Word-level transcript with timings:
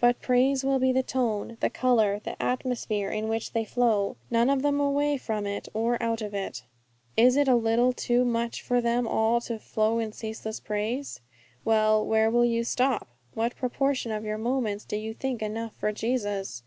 But 0.00 0.20
praise 0.20 0.64
will 0.64 0.80
be 0.80 0.90
the 0.90 1.04
tone, 1.04 1.56
the 1.60 1.70
colour, 1.70 2.18
the 2.24 2.34
atmosphere 2.42 3.08
in 3.08 3.28
which 3.28 3.52
they 3.52 3.64
flow; 3.64 4.16
none 4.28 4.50
of 4.50 4.62
them 4.62 4.80
away 4.80 5.16
from 5.16 5.46
it 5.46 5.68
or 5.72 5.96
out 6.02 6.20
of 6.22 6.34
it. 6.34 6.64
Is 7.16 7.36
it 7.36 7.46
a 7.46 7.54
little 7.54 7.92
too 7.92 8.24
much 8.24 8.62
for 8.62 8.80
them 8.80 9.06
all 9.06 9.40
to 9.42 9.60
'flow 9.60 10.00
in 10.00 10.10
ceaseless 10.12 10.58
praise'? 10.58 11.20
Well, 11.64 12.04
where 12.04 12.30
will 12.32 12.44
you 12.44 12.64
stop? 12.64 13.10
What 13.34 13.54
proportion 13.54 14.10
of 14.10 14.24
your 14.24 14.38
moments 14.38 14.84
do 14.84 14.96
you 14.96 15.14
think 15.14 15.40
enough 15.40 15.76
for 15.76 15.92
Jesus? 15.92 16.64